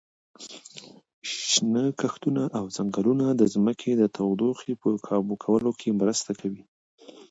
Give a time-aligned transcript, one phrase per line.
[1.49, 6.63] شنه کښتونه او ځنګلونه د ځمکې د تودوخې په کابو کولو کې مرسته کوي.